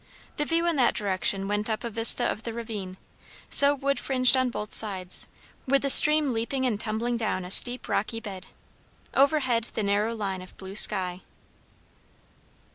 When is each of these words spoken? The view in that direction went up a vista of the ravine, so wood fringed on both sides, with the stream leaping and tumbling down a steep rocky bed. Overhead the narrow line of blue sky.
The 0.37 0.45
view 0.45 0.65
in 0.65 0.77
that 0.77 0.95
direction 0.95 1.47
went 1.47 1.69
up 1.69 1.83
a 1.83 1.89
vista 1.91 2.23
of 2.25 2.41
the 2.41 2.53
ravine, 2.53 2.97
so 3.51 3.75
wood 3.75 3.99
fringed 3.99 4.35
on 4.35 4.49
both 4.49 4.73
sides, 4.73 5.27
with 5.67 5.83
the 5.83 5.91
stream 5.91 6.33
leaping 6.33 6.65
and 6.65 6.79
tumbling 6.81 7.17
down 7.17 7.45
a 7.45 7.51
steep 7.51 7.87
rocky 7.87 8.19
bed. 8.19 8.47
Overhead 9.13 9.65
the 9.75 9.83
narrow 9.83 10.15
line 10.15 10.41
of 10.41 10.57
blue 10.57 10.75
sky. 10.75 11.21